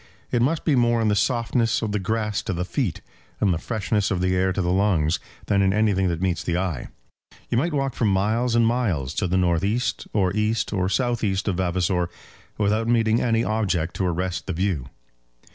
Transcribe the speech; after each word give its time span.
It 0.31 0.41
must 0.41 0.65
be 0.65 0.75
more 0.75 0.99
in 0.99 1.09
the 1.09 1.15
softness 1.15 1.83
of 1.83 1.91
the 1.91 1.99
grass 1.99 2.41
to 2.41 2.53
the 2.53 2.65
feet, 2.65 3.01
and 3.39 3.53
the 3.53 3.59
freshness 3.59 4.09
of 4.09 4.19
the 4.19 4.35
air 4.35 4.51
to 4.51 4.59
the 4.63 4.71
lungs, 4.71 5.19
than 5.45 5.61
in 5.61 5.73
anything 5.73 6.07
that 6.07 6.23
meets 6.23 6.43
the 6.43 6.57
eye. 6.57 6.87
You 7.49 7.59
might 7.59 7.71
walk 7.71 7.93
for 7.93 8.05
miles 8.05 8.55
and 8.55 8.65
miles 8.65 9.13
to 9.13 9.27
the 9.27 9.37
north 9.37 9.63
east, 9.63 10.07
or 10.11 10.35
east, 10.35 10.73
or 10.73 10.89
south 10.89 11.23
east 11.23 11.47
of 11.47 11.57
Vavasor 11.57 12.09
without 12.57 12.87
meeting 12.87 13.21
any 13.21 13.43
object 13.43 13.95
to 13.97 14.07
arrest 14.07 14.47
the 14.47 14.53
view. 14.53 14.87